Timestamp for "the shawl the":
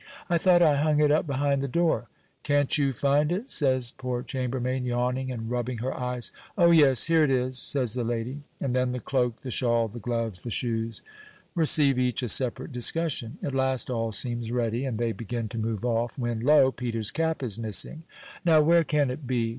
9.41-9.99